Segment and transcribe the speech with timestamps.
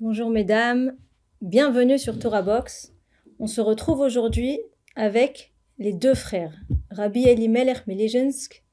[0.00, 0.96] Bonjour mesdames,
[1.40, 2.92] bienvenue sur Torah Box.
[3.38, 4.60] On se retrouve aujourd'hui
[4.96, 6.54] avec les deux frères,
[6.90, 8.64] Rabbi Elimelech Milijensk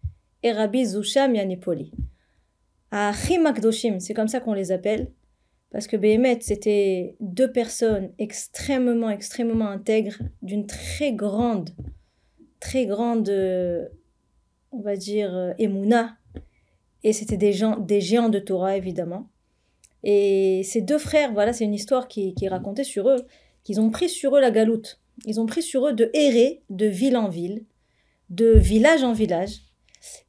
[0.43, 1.91] et Rabbi Zusha Mianipoli.
[2.91, 5.11] Achim Akdoshim, c'est comme ça qu'on les appelle,
[5.71, 11.69] parce que Behemet, c'était deux personnes extrêmement, extrêmement intègres, d'une très grande,
[12.59, 13.87] très grande, euh,
[14.71, 16.17] on va dire, euh, émouna.
[17.03, 19.27] Et c'était des, gens, des géants de Torah, évidemment.
[20.03, 23.25] Et ces deux frères, voilà, c'est une histoire qui, est racontée sur eux,
[23.63, 24.99] qu'ils ont pris sur eux la galoute.
[25.25, 27.65] Ils ont pris sur eux de errer de ville en ville,
[28.29, 29.61] de village en village.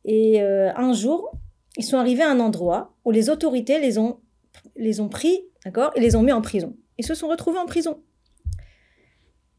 [0.04, 1.32] Et euh, un jour,
[1.76, 4.18] ils sont arrivés à un endroit où les autorités les ont,
[4.76, 6.76] les ont pris, d'accord, et les ont mis en prison.
[6.98, 8.02] Ils se sont retrouvés en prison.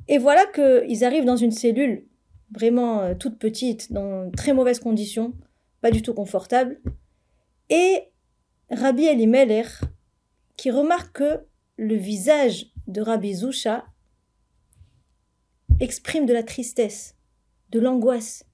[0.08, 2.05] Et voilà qu'ils arrivent dans une cellule
[2.52, 5.34] vraiment euh, toute petite, dans très mauvaises conditions,
[5.81, 6.80] pas du tout confortable.
[7.76, 8.12] Et
[8.70, 9.81] Rabbi Elimelech,
[10.58, 13.88] qui remarque que le visage de Rabbi Zusha
[15.80, 17.16] exprime de la tristesse,
[17.72, 18.45] de l'angoisse.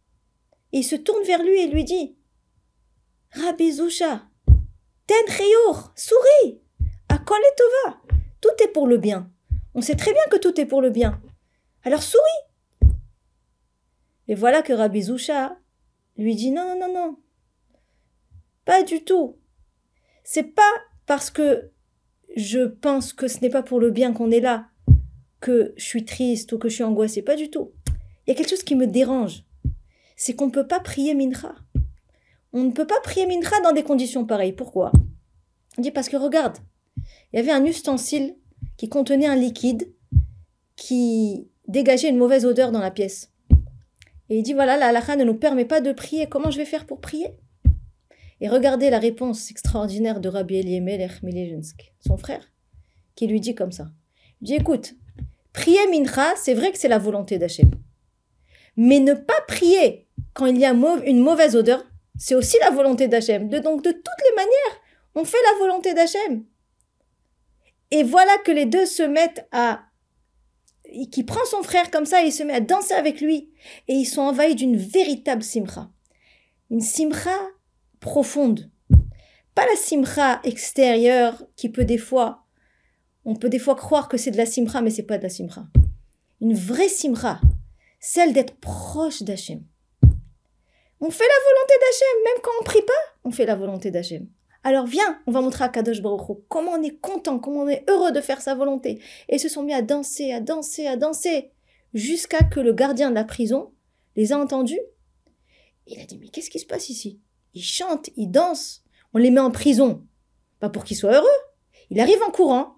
[0.71, 2.16] Et il se tourne vers lui et lui dit
[3.31, 4.25] Rabbi Zusha,
[5.05, 6.61] ten cheyur, souris,
[7.09, 7.97] à tova,
[8.39, 9.30] tout est pour le bien.
[9.73, 11.21] On sait très bien que tout est pour le bien.
[11.83, 12.93] Alors souris.
[14.30, 15.58] Et voilà que Rabbi Zusha
[16.15, 17.17] lui dit non, non, non, non.
[18.69, 19.35] Pas du tout.
[20.23, 20.71] C'est pas
[21.07, 21.71] parce que
[22.35, 24.67] je pense que ce n'est pas pour le bien qu'on est là,
[25.39, 27.23] que je suis triste ou que je suis angoissée.
[27.23, 27.71] Pas du tout.
[27.87, 29.43] Il y a quelque chose qui me dérange.
[30.15, 31.55] C'est qu'on ne peut pas prier Mincha.
[32.53, 34.53] On ne peut pas prier Mincha dans des conditions pareilles.
[34.53, 34.91] Pourquoi?
[35.79, 36.59] On dit parce que regarde,
[37.33, 38.35] il y avait un ustensile
[38.77, 39.91] qui contenait un liquide
[40.75, 43.31] qui dégageait une mauvaise odeur dans la pièce.
[44.29, 46.27] Et il dit voilà, la halakha ne nous permet pas de prier.
[46.27, 47.35] Comment je vais faire pour prier?
[48.41, 52.51] Et regardez la réponse extraordinaire de Rabbi Eliemelech Milejensk, son frère,
[53.15, 53.87] qui lui dit comme ça.
[54.41, 54.95] Il dit écoute,
[55.53, 57.71] Prier mincha, c'est vrai que c'est la volonté d'Hachem.
[58.77, 61.83] Mais ne pas prier quand il y a une mauvaise odeur,
[62.17, 63.49] c'est aussi la volonté d'Hachem.
[63.49, 64.81] donc de toutes les manières,
[65.15, 66.45] on fait la volonté d'Hachem.
[67.91, 69.81] Et voilà que les deux se mettent à
[71.11, 73.52] qui prend son frère comme ça et il se met à danser avec lui
[73.87, 75.89] et ils sont envahis d'une véritable simcha.
[76.69, 77.37] Une simcha
[77.99, 78.70] profonde.
[79.55, 82.45] Pas la simcha extérieure qui peut des fois
[83.26, 85.30] on peut des fois croire que c'est de la simra, mais c'est pas de la
[85.30, 85.67] simra.
[86.42, 87.39] Une vraie simra,
[87.99, 89.64] celle d'être proche d'Hachem.
[91.02, 92.93] On fait la volonté d'Hachem, même quand on prie pas,
[93.23, 94.27] on fait la volonté d'Hachem.
[94.64, 97.89] Alors viens, on va montrer à Kadosh Baruch comment on est content, comment on est
[97.89, 99.02] heureux de faire sa volonté.
[99.30, 101.52] Et ils se sont mis à danser, à danser, à danser,
[101.93, 103.71] jusqu'à que le gardien de la prison
[104.15, 104.82] les a entendus.
[105.88, 107.20] Il a dit, mais qu'est-ce qui se passe ici?
[107.54, 108.83] Ils chantent, ils dansent,
[109.14, 110.05] on les met en prison.
[110.60, 111.27] Pas pour qu'ils soient heureux.
[111.89, 112.76] Il arrive en courant,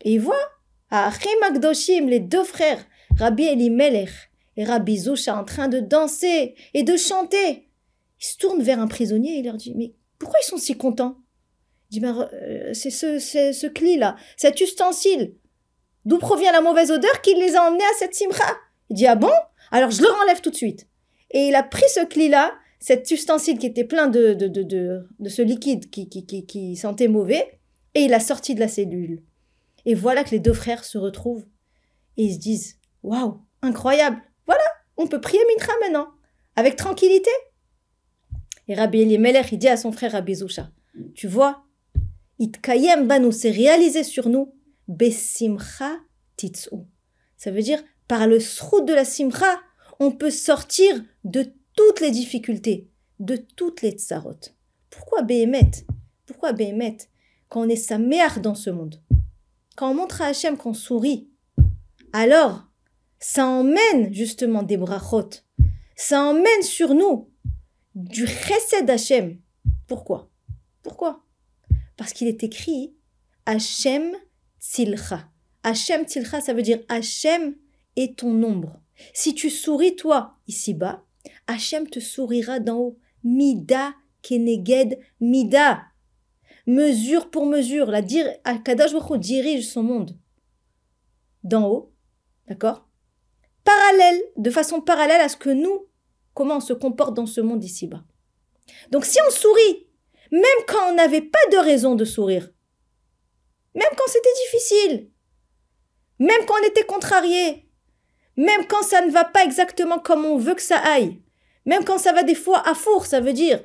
[0.00, 0.36] et il voit
[0.90, 2.84] à Achim les deux frères,
[3.18, 7.68] Rabbi Elimelech et Rabbi Zusha, en train de danser et de chanter.
[8.20, 10.76] Il se tourne vers un prisonnier et il leur dit Mais pourquoi ils sont si
[10.76, 11.18] contents?
[11.90, 15.34] Il dit ben, euh, C'est ce, ce cli-là, cet ustensile.
[16.04, 18.56] D'où provient la mauvaise odeur qui les a emmenés à cette simra?
[18.90, 19.30] Il dit Ah bon?
[19.70, 20.88] Alors je le enlève tout de suite.
[21.30, 24.62] Et il a pris ce cli-là, cet ustensile qui était plein de, de, de,
[25.18, 27.60] de, ce liquide qui, qui, qui, qui sentait mauvais,
[27.94, 29.22] et il a sorti de la cellule.
[29.84, 31.46] Et voilà que les deux frères se retrouvent
[32.16, 34.62] et ils se disent Waouh, incroyable Voilà,
[34.96, 36.08] on peut prier Mitra maintenant,
[36.56, 37.30] avec tranquillité.
[38.68, 40.70] Et Rabbi Elimelech, il dit à son frère Rabbi Zusha
[41.14, 41.64] Tu vois,
[42.38, 44.54] Itkayem Banu, c'est réalisé sur nous,
[44.88, 45.96] Besimcha
[46.36, 46.76] Titsu.
[47.36, 49.60] Ça veut dire, par le srout de la simcha,
[50.00, 52.90] on peut sortir de toutes les difficultés,
[53.20, 54.40] de toutes les tsarot.
[54.90, 55.70] Pourquoi Behemet
[56.26, 56.98] Pourquoi Behemet
[57.48, 59.00] Quand on est sa mère dans ce monde
[59.78, 61.30] quand on montre à Hachem qu'on sourit,
[62.12, 62.64] alors
[63.20, 65.30] ça emmène justement des brachot.
[65.94, 67.30] Ça emmène sur nous
[67.94, 69.38] du chesed d'Hachem.
[69.86, 70.32] Pourquoi?
[70.82, 71.24] Pourquoi?
[71.96, 72.96] Parce qu'il est écrit
[73.46, 74.16] Hachem
[74.60, 75.30] Tzilcha.
[75.62, 77.54] Hachem Tzilcha, ça veut dire Hachem
[77.94, 78.80] est ton ombre.
[79.14, 81.04] Si tu souris toi ici-bas,
[81.46, 82.98] Hachem te sourira d'en haut.
[83.24, 85.82] Mida keneged mida
[86.66, 87.90] mesure pour mesure.
[87.90, 88.26] La dir
[89.18, 90.16] dirige son monde
[91.42, 91.92] d'en haut,
[92.46, 92.88] d'accord?
[93.64, 95.86] Parallèle, de façon parallèle à ce que nous,
[96.34, 98.04] comment on se comporte dans ce monde ici-bas.
[98.90, 99.86] Donc si on sourit,
[100.30, 102.50] même quand on n'avait pas de raison de sourire,
[103.74, 105.10] même quand c'était difficile,
[106.18, 107.67] même quand on était contrarié,
[108.38, 111.20] même quand ça ne va pas exactement comme on veut que ça aille,
[111.66, 113.60] même quand ça va des fois à four, ça veut dire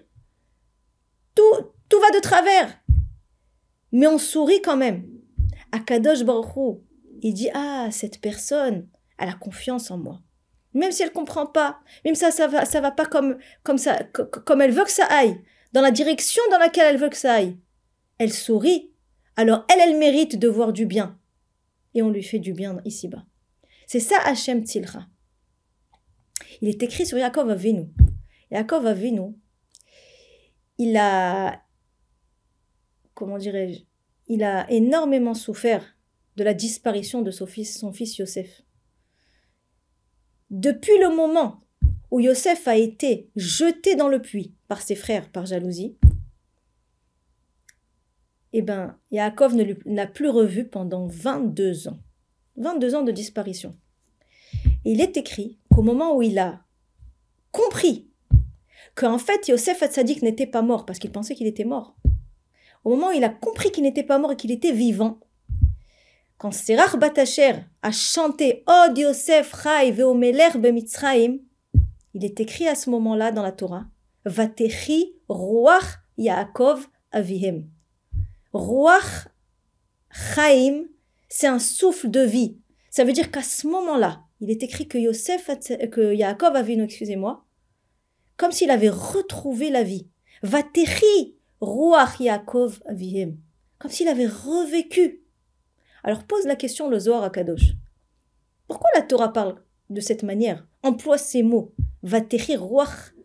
[1.35, 2.79] tout, tout va de travers,
[3.91, 5.07] mais on sourit quand même.
[5.71, 6.79] Akadosh Baruch
[7.21, 8.89] il dit ah cette personne,
[9.19, 10.21] elle a confiance en moi,
[10.73, 14.03] même si elle comprend pas, même ça ça va ça va pas comme comme ça
[14.03, 15.39] comme elle veut que ça aille,
[15.71, 17.59] dans la direction dans laquelle elle veut que ça aille.
[18.17, 18.91] Elle sourit,
[19.35, 21.19] alors elle elle mérite de voir du bien,
[21.93, 23.23] et on lui fait du bien ici-bas.
[23.87, 25.07] C'est ça Hachem Tzilcha.
[26.61, 27.89] Il est écrit sur Yaakov Avinu.
[28.51, 29.35] Yaakov Avinu,
[30.77, 31.63] il a,
[33.13, 33.81] comment dirais-je,
[34.27, 35.97] il a énormément souffert
[36.35, 38.63] de la disparition de son fils, Yosef.
[40.49, 41.63] Depuis le moment
[42.11, 45.97] où Yosef a été jeté dans le puits par ses frères par jalousie,
[48.53, 51.99] eh ben, Yaakov ne l'a plus revu pendant 22 ans.
[52.57, 53.75] 22 ans de disparition.
[54.85, 56.61] il est écrit qu'au moment où il a
[57.51, 58.09] compris
[58.95, 61.95] qu'en fait Yosef Hatzadik n'était pas mort parce qu'il pensait qu'il était mort,
[62.83, 65.19] au moment où il a compris qu'il n'était pas mort et qu'il était vivant,
[66.37, 71.37] quand Serach Batacher a chanté Od Yosef Chai Veomeler Bemitzraim,
[72.13, 73.85] il est écrit à ce moment-là dans la Torah
[74.25, 77.69] Vatechi Ruach Yaakov Avihem.
[78.53, 79.27] Ruach
[80.11, 80.83] Chaim,
[81.35, 82.59] c'est un souffle de vie.
[82.91, 85.49] Ça veut dire qu'à ce moment-là, il est écrit que Yosef,
[85.89, 87.43] que Yaakov avait excusez-moi,
[88.37, 90.07] comme s'il avait retrouvé la vie.
[90.43, 93.39] Vatechi Ruach Yaakov Avihem.
[93.79, 95.23] Comme s'il avait revécu.
[96.03, 97.73] Alors pose la question le Zohar à Kadosh.
[98.67, 99.59] Pourquoi la Torah parle
[99.89, 100.67] de cette manière?
[100.83, 101.73] Emploie ces mots.
[102.03, 103.15] Vatechi Ruach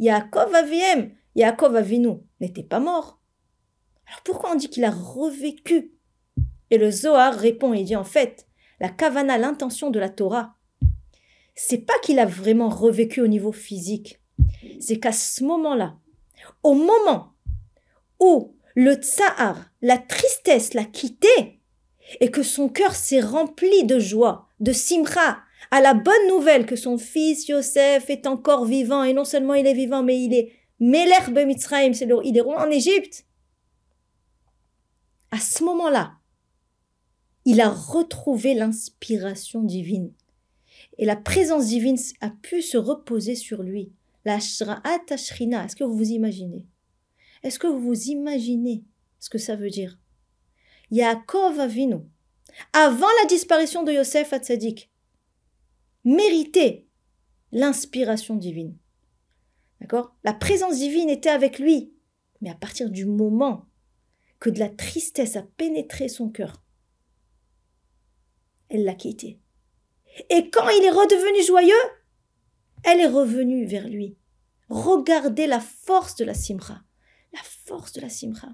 [0.00, 1.14] Yaakov Avihem.
[1.36, 3.20] Yaakov Avinu n'était pas mort.
[4.08, 5.92] Alors pourquoi on dit qu'il a revécu?
[6.72, 8.46] Et le Zohar répond et dit en fait,
[8.80, 10.54] la kavana, l'intention de la Torah,
[11.54, 14.22] c'est pas qu'il a vraiment revécu au niveau physique.
[14.80, 15.98] C'est qu'à ce moment-là,
[16.62, 17.34] au moment
[18.18, 21.60] où le tsahar, la tristesse l'a quitté,
[22.20, 25.40] et que son cœur s'est rempli de joie, de simra,
[25.70, 29.66] à la bonne nouvelle que son fils Yosef est encore vivant, et non seulement il
[29.66, 33.26] est vivant, mais il est Meler Mitzrayim, c'est il est roi en Égypte
[35.32, 36.12] à ce moment-là,
[37.44, 40.12] il a retrouvé l'inspiration divine.
[40.98, 43.92] Et la présence divine a pu se reposer sur lui.
[44.24, 46.64] La Shra'at Ashrina, est-ce que vous vous imaginez?
[47.42, 48.84] Est-ce que vous vous imaginez
[49.18, 49.98] ce que ça veut dire?
[50.90, 51.96] Yaakov Avinu,
[52.72, 54.90] avant la disparition de Yosef Hatzadik,
[56.04, 56.86] méritait
[57.50, 58.76] l'inspiration divine.
[59.80, 60.14] D'accord?
[60.22, 61.92] La présence divine était avec lui.
[62.40, 63.66] Mais à partir du moment
[64.38, 66.61] que de la tristesse a pénétré son cœur.
[68.72, 69.38] Elle l'a quitté.
[70.28, 71.74] Et quand il est redevenu joyeux,
[72.84, 74.16] elle est revenue vers lui.
[74.68, 76.80] Regardez la force de la simra.
[77.32, 78.48] La force de la simra.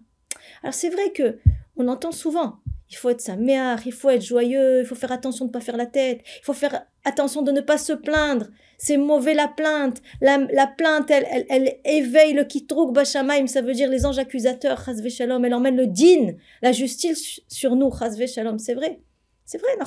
[0.62, 1.38] Alors c'est vrai que
[1.76, 2.61] on entend souvent
[2.91, 5.53] il faut être sa mère, il faut être joyeux, il faut faire attention de ne
[5.53, 8.47] pas faire la tête, il faut faire attention de ne pas se plaindre.
[8.79, 10.00] C'est mauvais la plainte.
[10.21, 15.44] La, plainte, elle, éveille le kitrouk bashamaim, ça veut dire les anges accusateurs, chazve shalom,
[15.44, 18.59] elle emmène le din, la justice sur nous, chazve shalom.
[18.59, 19.00] C'est vrai.
[19.49, 19.79] C'est vrai,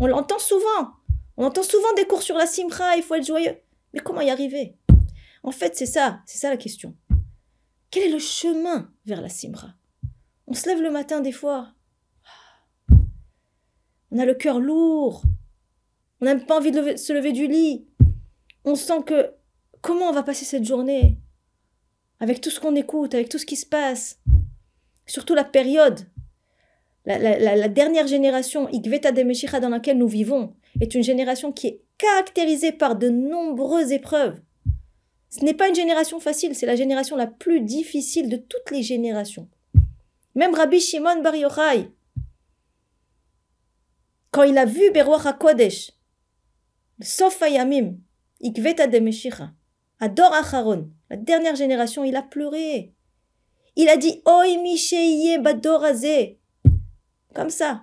[0.00, 0.94] On l'entend souvent.
[1.36, 3.58] On entend souvent des cours sur la simcha, il faut être joyeux.
[3.92, 4.78] Mais comment y arriver?
[5.42, 6.96] En fait, c'est ça, c'est ça la question.
[7.90, 9.74] Quel est le chemin vers la simcha
[10.46, 11.74] On se lève le matin des fois,
[14.10, 15.22] on a le cœur lourd.
[16.22, 17.86] On n'a pas envie de se lever du lit.
[18.64, 19.34] On sent que
[19.82, 21.20] comment on va passer cette journée?
[22.20, 24.18] Avec tout ce qu'on écoute, avec tout ce qui se passe.
[25.04, 26.06] Surtout la période.
[27.04, 31.80] La, dernière génération, Igveta de Meshicha, dans laquelle nous vivons, est une génération qui est
[31.98, 34.40] caractérisée par de nombreuses épreuves.
[35.30, 38.82] Ce n'est pas une génération facile, c'est la génération la plus difficile de toutes les
[38.82, 39.48] générations.
[40.34, 41.90] Même Rabbi Shimon Bar Yochai,
[44.30, 45.92] quand il a vu Beruach HaKodesh,
[47.00, 47.96] Sof Ayamim,
[48.42, 49.52] Ikveta de Meshicha,
[50.00, 50.34] Ador
[51.10, 52.92] la dernière génération, il a pleuré.
[53.76, 56.40] Il a dit Oi Misheye Badorazé.
[57.34, 57.82] Comme ça.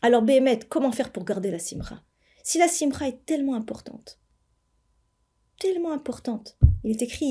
[0.00, 2.02] Alors, Béhémet, comment faire pour garder la Simra?
[2.42, 4.18] Si la Simra est tellement importante,
[5.58, 7.26] tellement importante, il est écrit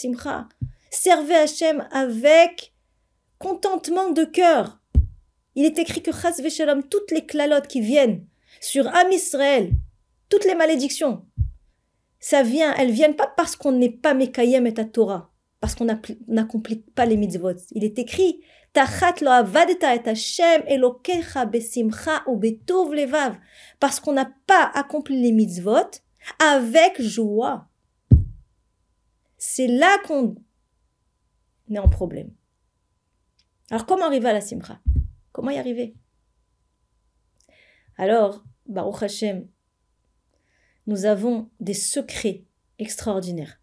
[0.00, 0.48] et.
[0.90, 2.72] Servez Hashem avec
[3.38, 4.80] contentement de cœur.
[5.54, 6.40] Il est écrit que Chas
[6.88, 8.26] toutes les clalotes qui viennent
[8.60, 9.72] sur Am Israël,
[10.28, 11.24] toutes les malédictions,
[12.20, 15.86] ça vient, elles viennent pas parce qu'on n'est pas Mekayem et à Torah, parce qu'on
[16.28, 17.56] n'accomplit pas les mitzvot.
[17.72, 18.40] Il est écrit
[23.80, 25.90] parce qu'on n'a pas accompli les mitzvot
[26.38, 27.68] avec joie.
[29.36, 30.36] C'est là qu'on
[31.70, 32.30] est en problème.
[33.70, 34.80] Alors comment arriver à la simcha?
[35.32, 35.94] Comment y arriver?
[37.96, 39.48] Alors, Baruch Hashem,
[40.86, 42.44] nous avons des secrets
[42.78, 43.60] extraordinaires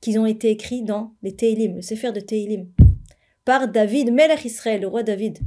[0.00, 2.70] qui ont été écrits dans les Teilim, le Sefer de Teilim,
[3.44, 5.38] par David, Melech Israël, le roi David.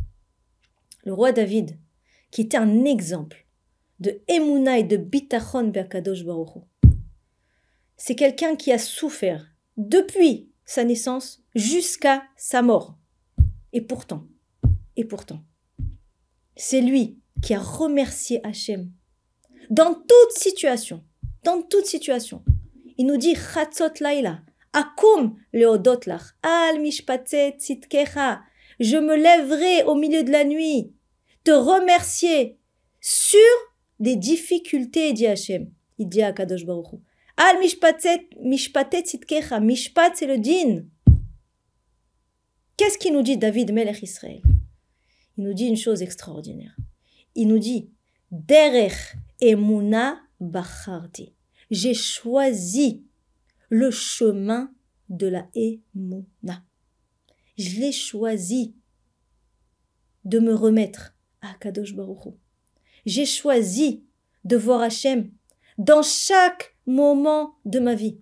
[1.05, 1.77] Le roi David,
[2.31, 3.45] qui était un exemple
[3.99, 6.63] de Emouna et de Bitachon Be'akadosh Baruch
[7.97, 12.97] C'est quelqu'un qui a souffert depuis sa naissance jusqu'à sa mort.
[13.73, 14.27] Et pourtant,
[14.95, 15.43] et pourtant,
[16.55, 18.91] c'est lui qui a remercié Hachem
[19.69, 21.03] dans toute situation,
[21.43, 22.43] dans toute situation.
[22.97, 24.41] Il nous dit Chatzot Laila,
[24.73, 28.41] Akum leodot lach, al mishpatet tzitkecha.
[28.79, 30.93] Je me lèverai au milieu de la nuit,
[31.43, 32.57] te remercier
[32.99, 33.39] sur
[33.99, 35.71] des difficultés, dit Hachem.
[35.99, 36.65] Il dit à Kadosh
[37.37, 39.59] Al mishpatet, mishpatet tzitkecha.
[39.59, 40.85] Mishpat, c'est le din.
[42.77, 44.41] Qu'est-ce qu'il nous dit David Melech Israël?
[45.37, 46.75] Il nous dit une chose extraordinaire.
[47.35, 47.91] Il nous dit
[48.31, 51.33] Derech emuna bacharti.
[51.71, 53.03] J'ai choisi
[53.69, 54.73] le chemin
[55.09, 56.63] de la emuna.
[57.57, 58.75] Je l'ai choisi
[60.25, 62.33] de me remettre à Kadosh Baruch
[63.05, 64.03] J'ai choisi
[64.43, 65.31] de voir Hachem
[65.77, 68.19] dans chaque moment de ma vie.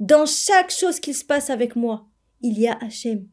[0.00, 2.08] Dans chaque chose qui se passe avec moi,
[2.40, 3.28] il y a Hachem.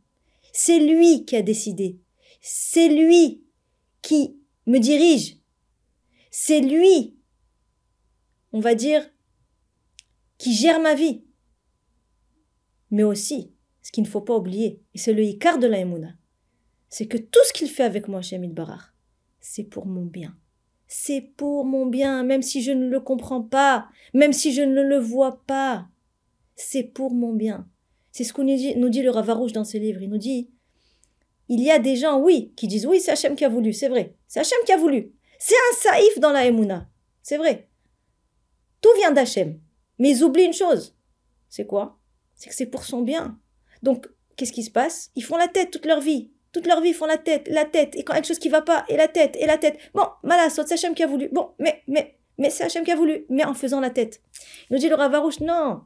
[0.54, 2.00] C'est lui qui a décidé.
[2.42, 3.44] C'est lui
[4.02, 5.38] qui me dirige.
[6.30, 7.16] C'est lui,
[8.54, 9.11] on va dire,
[10.42, 11.24] qui gère ma vie.
[12.90, 15.78] Mais aussi, ce qu'il ne faut pas oublier, et c'est le Icar de la
[16.90, 18.96] c'est que tout ce qu'il fait avec moi, chez Barar,
[19.40, 20.36] c'est pour mon bien.
[20.88, 24.82] C'est pour mon bien, même si je ne le comprends pas, même si je ne
[24.82, 25.88] le vois pas.
[26.56, 27.70] C'est pour mon bien.
[28.12, 30.02] C'est ce qu'on nous dit, nous dit le Ravarouche dans ses livres.
[30.02, 30.50] Il nous dit
[31.50, 33.90] il y a des gens, oui, qui disent oui, c'est Hachem qui a voulu, c'est
[33.90, 34.16] vrai.
[34.28, 35.14] C'est Hachem qui a voulu.
[35.38, 36.90] C'est un saïf dans la Emouna.
[37.22, 37.70] C'est vrai.
[38.82, 39.60] Tout vient d'Hachem.
[40.02, 40.96] Mais ils oublient une chose.
[41.48, 42.00] C'est quoi?
[42.34, 43.38] C'est que c'est pour son bien.
[43.84, 45.12] Donc, qu'est-ce qui se passe?
[45.16, 46.32] Ils font la tête toute leur vie.
[46.52, 47.96] Toute leur vie, ils font la tête, la tête.
[47.96, 49.78] Et quand quelque chose qui va pas, et la tête, et la tête.
[49.94, 51.30] Bon, malasot, c'est Hachem qui a voulu.
[51.32, 53.28] Bon, mais, mais, mais c'est Hachem qui a voulu.
[53.30, 54.24] Mais en faisant la tête.
[54.72, 55.84] Il nous dit le Ravarouche, non.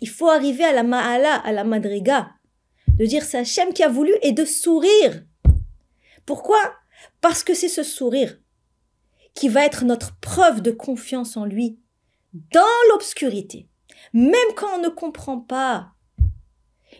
[0.00, 2.30] Il faut arriver à la ma'ala, à la madriga,
[2.98, 5.22] de dire c'est Hachem qui a voulu et de sourire.
[6.26, 6.58] Pourquoi?
[7.20, 8.40] Parce que c'est ce sourire
[9.34, 11.78] qui va être notre preuve de confiance en lui
[12.52, 13.68] dans l'obscurité.
[14.12, 15.92] Même quand on ne comprend pas.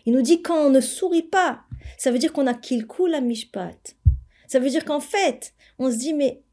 [0.05, 1.63] Il nous dit quand on ne sourit pas,
[1.97, 3.95] ça veut dire qu'on a kilkou la mishpat.
[4.47, 6.43] Ça veut dire qu'en fait, on se dit mais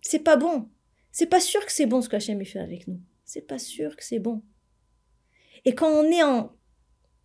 [0.00, 0.68] c'est pas bon.
[1.12, 3.00] C'est pas sûr que c'est bon ce qu'Hachem fait avec nous.
[3.24, 4.42] C'est pas sûr que c'est bon.
[5.64, 6.54] Et quand on est en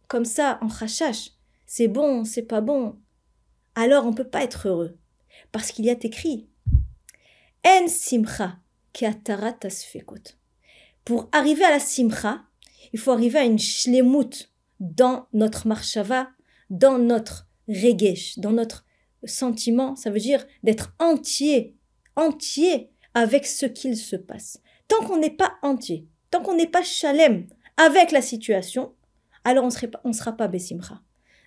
[0.07, 1.31] comme ça, en rachash,
[1.65, 2.99] c'est bon, c'est pas bon,
[3.75, 4.97] alors on peut pas être heureux.
[5.51, 6.47] Parce qu'il y a écrit
[7.65, 8.59] En simcha
[11.05, 12.43] Pour arriver à la simcha,
[12.93, 16.29] il faut arriver à une shlemut dans notre marshava,
[16.69, 18.85] dans notre regesh, dans notre
[19.25, 19.95] sentiment.
[19.95, 21.75] Ça veut dire d'être entier,
[22.15, 24.61] entier avec ce qu'il se passe.
[24.87, 27.47] Tant qu'on n'est pas entier, tant qu'on n'est pas shalem
[27.77, 28.93] avec la situation,
[29.43, 29.65] alors
[30.03, 31.01] on ne sera pas Bessimcha.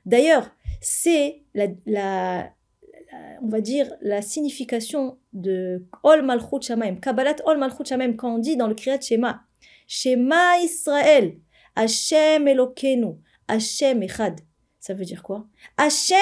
[0.04, 0.50] D'ailleurs,
[0.80, 2.52] c'est la,
[3.42, 8.38] on va dire, la signification de Ol Malchut Shamaim, Kabbalat Ol Malchut Shamaim, quand on
[8.38, 9.42] dit dans le Kriyat Shema,
[9.86, 11.38] Shema Israël,
[11.74, 13.16] Hashem Elokenu,
[13.48, 14.40] Hashem Echad.
[14.80, 15.46] Ça veut dire quoi?
[15.76, 16.16] Hashem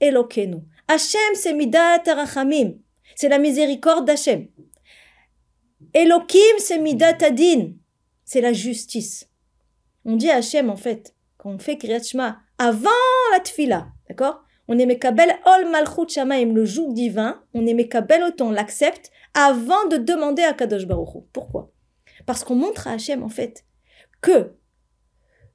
[0.00, 0.58] Elokenu.
[0.86, 2.78] Hashem, c'est Midat Arachamim.
[3.14, 4.48] C'est la miséricorde d'Hashem.
[5.94, 7.72] Elokim, c'est Midat Adin.
[8.24, 9.28] C'est la justice.
[10.04, 12.90] On dit Hachem, en fait, quand on fait Kriyat Shema avant
[13.32, 14.44] la tfila, d'accord?
[14.68, 19.10] On est Mekabel Ol Malchut Shamaim, le joug divin, on est Mekabel autant, on l'accepte
[19.32, 21.72] avant de demander à Kadosh Baruch Pourquoi?
[22.26, 23.64] Parce qu'on montre à Hachem, en fait,
[24.20, 24.52] que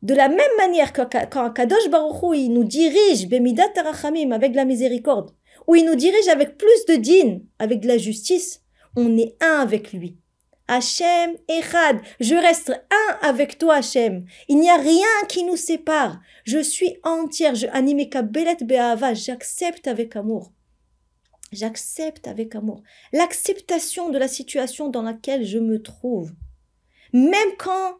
[0.01, 4.65] de la même manière que quand Kadosh Baruch il nous dirige, Bemidat Tarachamim, avec la
[4.65, 5.31] miséricorde,
[5.67, 8.63] ou il nous dirige avec plus de din, avec de la justice,
[8.95, 10.17] on est un avec lui.
[10.67, 14.25] Hachem Echad, je reste un avec toi Hachem.
[14.47, 16.19] Il n'y a rien qui nous sépare.
[16.45, 20.51] Je suis entière, je anime Kabelet Be'ava, j'accepte avec amour.
[21.51, 22.81] J'accepte avec amour.
[23.11, 26.31] L'acceptation de la situation dans laquelle je me trouve.
[27.11, 27.97] Même quand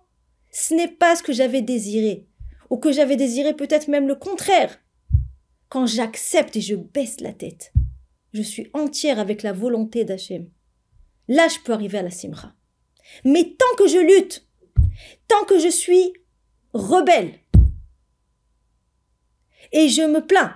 [0.51, 2.25] ce n'est pas ce que j'avais désiré,
[2.69, 4.79] ou que j'avais désiré peut-être même le contraire.
[5.69, 7.73] Quand j'accepte et je baisse la tête,
[8.33, 10.49] je suis entière avec la volonté d'Hachem.
[11.35, 12.53] Là, je peux arriver à la simra.
[13.23, 14.47] Mais tant que je lutte,
[15.27, 16.13] tant que je suis
[16.73, 17.33] rebelle,
[19.71, 20.53] et je me plains,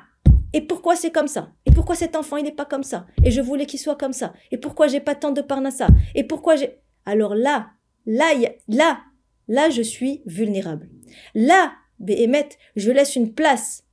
[0.53, 1.53] Et pourquoi c'est comme ça?
[1.65, 3.05] Et pourquoi cet enfant il n'est pas comme ça?
[3.23, 4.33] Et je voulais qu'il soit comme ça.
[4.51, 5.87] Et pourquoi j'ai pas tant de parnassa?
[6.15, 6.79] Et pourquoi j'ai?
[7.05, 7.71] Alors là,
[8.05, 8.33] là,
[8.67, 9.01] là,
[9.47, 10.89] là, je suis vulnérable.
[11.35, 13.83] Là, Béhémet, je laisse une place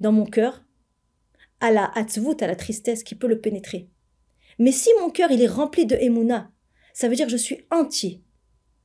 [0.00, 0.64] dans mon cœur
[1.60, 3.88] à la hatzvut, à la tristesse qui peut le pénétrer.
[4.58, 6.50] Mais si mon cœur il est rempli de Emouna,
[6.92, 8.22] ça veut dire que je suis entier.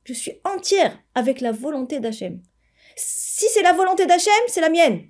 [0.04, 2.40] Je suis entière avec la volonté d'Hachem.
[2.96, 5.02] Si c'est la volonté d'Hachem, c'est la mienne.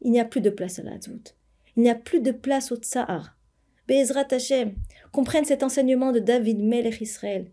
[0.00, 0.92] Il n'y a plus de place à la.
[1.76, 3.36] Il n'y a plus de place au tsahar.
[3.86, 4.74] Be'ezrat Hachem,
[5.12, 7.52] comprenne cet enseignement de David Melech Israël.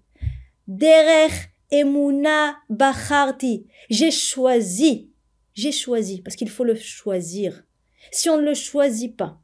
[0.67, 3.67] Derech Emouna Bacharti.
[3.89, 5.11] J'ai choisi.
[5.53, 7.63] J'ai choisi, parce qu'il faut le choisir.
[8.11, 9.41] Si on ne le choisit pas,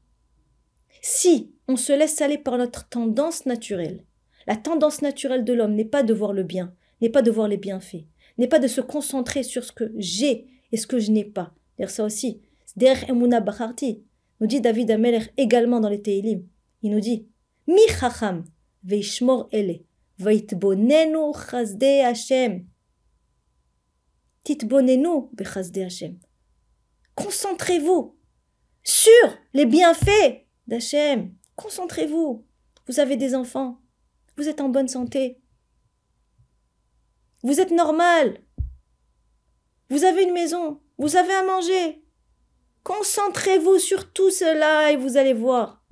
[1.03, 4.05] si on se laisse aller par notre tendance naturelle,
[4.47, 7.49] la tendance naturelle de l'homme n'est pas de voir le bien, n'est pas de voir
[7.49, 8.05] les bienfaits,
[8.37, 11.53] n'est pas de se concentrer sur ce que j'ai et ce que je n'ai pas.
[11.77, 12.41] D'ailleurs, ça aussi,
[12.77, 14.05] Der Emouna Bacharti,
[14.39, 16.47] nous dit David Ameler également dans les Teilim.
[16.81, 17.27] Il nous dit
[17.67, 18.45] Mi chacham
[18.83, 19.83] veishmor ele
[20.19, 22.65] vaitbonenu chazde Hashem.
[24.43, 26.17] Titbonenu bechazde Hashem.
[27.15, 28.15] Concentrez-vous
[28.83, 31.33] sur les bienfaits d'Hachem.
[31.55, 32.45] Concentrez-vous.
[32.87, 33.79] Vous avez des enfants.
[34.37, 35.39] Vous êtes en bonne santé.
[37.43, 38.41] Vous êtes normal.
[39.89, 40.81] Vous avez une maison.
[40.97, 42.03] Vous avez à manger.
[42.83, 45.83] Concentrez-vous sur tout cela et vous allez voir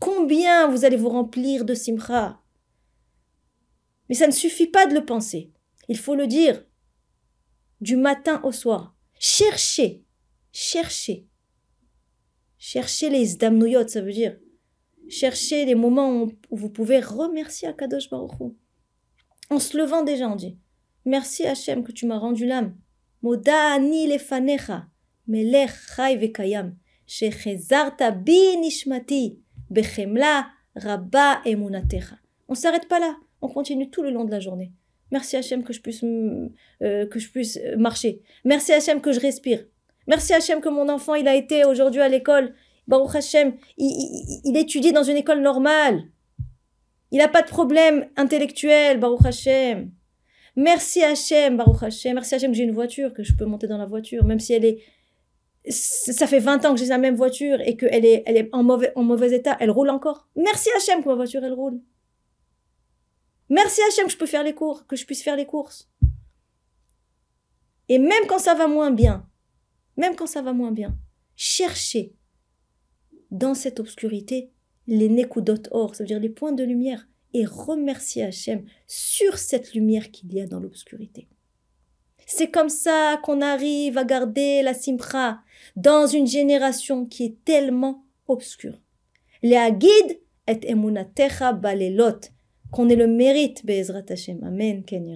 [0.00, 2.40] combien vous allez vous remplir de simcha.
[4.08, 5.52] Mais ça ne suffit pas de le penser.
[5.88, 6.64] Il faut le dire
[7.80, 8.94] du matin au soir.
[9.18, 10.04] Cherchez,
[10.52, 11.26] cherchez
[12.66, 14.38] Cherchez les damnouyot, ça veut dire
[15.06, 18.54] cherchez les moments où vous pouvez remercier Akadosh Baruch Hu.
[19.50, 20.56] En se levant déjà, on dit
[21.04, 22.74] Merci Hachem que tu m'as rendu l'âme.
[23.20, 24.86] Moda ani lefanecha,
[25.26, 26.74] melech vekayam,
[27.06, 29.38] shechezarta bi nishmati,
[29.68, 32.16] bechemla rabba emunatecha.
[32.48, 34.72] On s'arrête pas là, on continue tout le long de la journée.
[35.10, 38.22] Merci Hachem que je puisse, euh, que je puisse marcher.
[38.42, 39.66] Merci Hachem que je respire.
[40.06, 42.54] Merci Hachem que mon enfant, il a été aujourd'hui à l'école.
[42.86, 46.04] Baruch Hachem, il, étudie dans une école normale.
[47.10, 49.92] Il n'a pas de problème intellectuel, Baruch Hachem.
[50.56, 52.14] Merci Hachem, Baruch Hachem.
[52.14, 54.52] Merci Hachem que j'ai une voiture, que je peux monter dans la voiture, même si
[54.52, 54.82] elle est...
[55.66, 58.62] Ça fait 20 ans que j'ai la même voiture et qu'elle est, elle est en,
[58.62, 60.28] mauvais, en mauvais état, elle roule encore.
[60.36, 61.80] Merci Hachem que ma voiture, elle roule.
[63.48, 65.88] Merci Hachem que je peux faire les cours, que je puisse faire les courses.
[67.88, 69.26] Et même quand ça va moins bien,
[69.96, 70.96] même quand ça va moins bien.
[71.36, 72.14] Cherchez
[73.34, 74.50] dans cette obscurité
[74.86, 79.74] les nekudot or, ça veut dire les points de lumière, et remerciez Hachem sur cette
[79.74, 81.26] lumière qu'il y a dans l'obscurité.
[82.26, 85.40] C'est comme ça qu'on arrive à garder la simcha
[85.76, 88.78] dans une génération qui est tellement obscure.
[89.42, 92.20] Les agid et emunatecha balelot,
[92.70, 94.42] qu'on ait le mérite, Be'ezrat Hashem.
[94.42, 95.06] Amen, Ken